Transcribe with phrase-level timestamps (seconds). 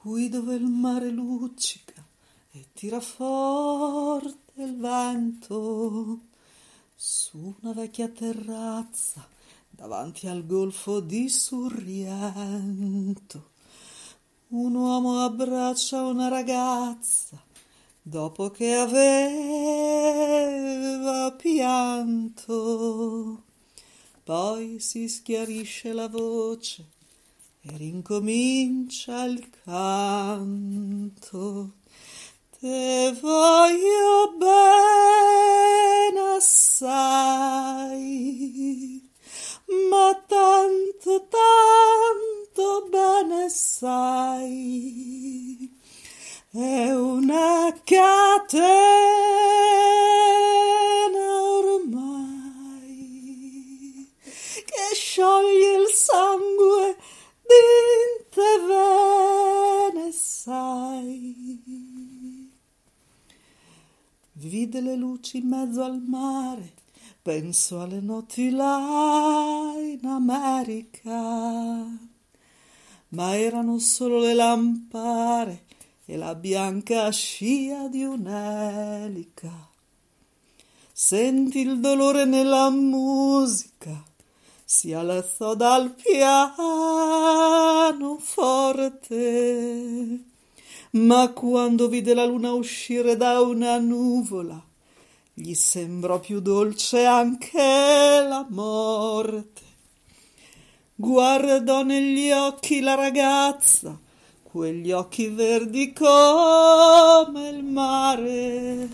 [0.00, 2.02] qui dove il mare luccica
[2.52, 6.20] e tira forte il vento,
[6.96, 9.28] su una vecchia terrazza
[9.68, 12.78] davanti al golfo di Sorrento.
[14.48, 17.38] Un uomo abbraccia una ragazza
[18.00, 19.30] dopo che aveva
[21.32, 22.44] pianto.
[24.24, 26.98] Poi si schiarisce la voce
[27.62, 31.74] e rincomincia il canto.
[32.58, 37.98] Te voglio bene assai,
[39.90, 45.70] ma tanto, tanto bene sai.
[46.52, 48.10] È una catena
[51.58, 52.28] ormai
[54.64, 55.69] che scioglie
[64.42, 66.72] Vide le luci in mezzo al mare,
[67.20, 71.86] penso alle notti là in America,
[73.08, 75.64] ma erano solo le lampare
[76.06, 79.68] e la bianca scia di un'elica.
[80.90, 84.02] Senti il dolore nella musica,
[84.64, 86.56] si alzò dal piano
[88.18, 90.29] forte
[90.92, 94.62] ma quando vide la luna uscire da una nuvola,
[95.32, 99.68] gli sembrò più dolce anche la morte.
[100.94, 103.98] Guardò negli occhi la ragazza,
[104.42, 108.88] quegli occhi verdi come il mare.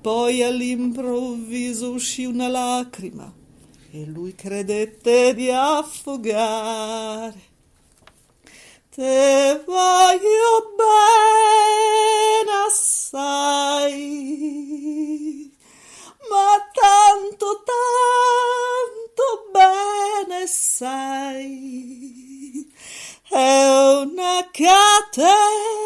[0.00, 3.32] Poi all'improvviso uscì una lacrima
[3.90, 7.54] e lui credette di affogare.
[8.96, 13.92] Te voglio bene assai,
[16.30, 22.66] ma tanto, tanto bene sai,
[23.28, 23.68] è
[24.00, 25.85] una catena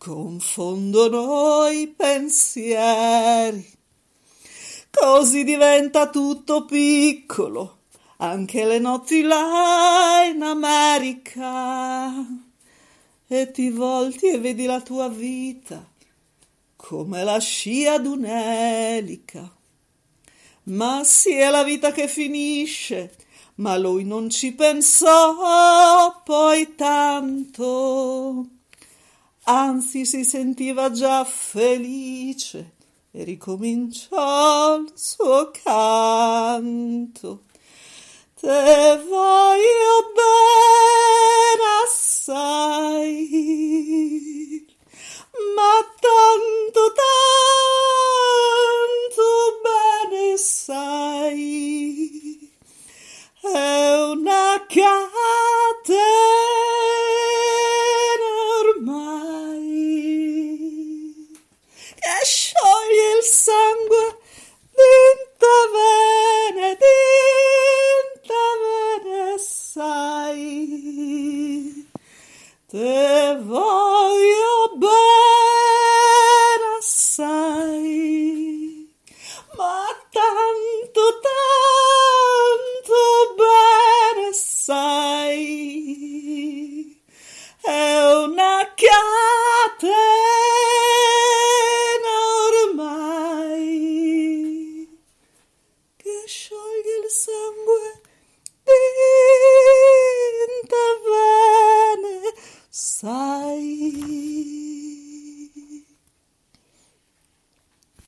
[0.00, 3.70] confondono i pensieri.
[4.90, 7.80] Così diventa tutto piccolo,
[8.16, 12.14] anche le notti là in America.
[13.26, 15.86] E ti volti e vedi la tua vita
[16.76, 19.54] come la scia d'un'elica.
[20.62, 23.14] Ma sì è la vita che finisce,
[23.56, 28.59] ma lui non ci pensò poi tanto
[29.44, 32.74] anzi si sentiva già felice
[33.12, 37.42] e ricominciò il suo canto.
[38.40, 42.79] Te voglio bene assai,
[72.80, 73.36] Te